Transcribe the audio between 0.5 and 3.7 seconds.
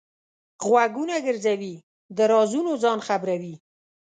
غوږونه ګرځوي؛ د رازونو ځان خبروي.